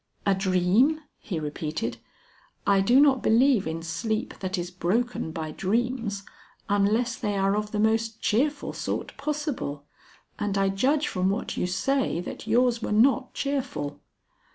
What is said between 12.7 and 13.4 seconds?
were not